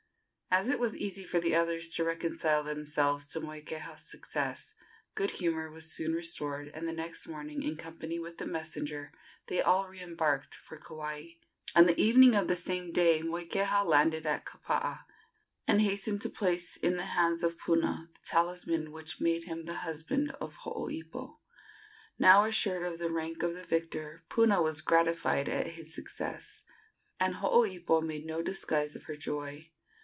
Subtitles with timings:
[0.53, 4.73] As it was easy for the others to reconcile themselves to Moikeha's success,
[5.15, 9.13] good humor was soon restored, and the next morning, in company with the messenger,
[9.47, 11.35] they all re embarked for Kauai.
[11.73, 15.05] On the evening of the same day Moikeha landed at Kapaa,
[15.69, 19.75] and hastened to place in the hands of Puna the talisman which made him the
[19.87, 21.39] husband of Hooipo.
[22.19, 26.65] Now assured of the rank of the victor, Puna was gratified at his success,
[27.21, 29.69] and Hooipo made no disguise of her joy.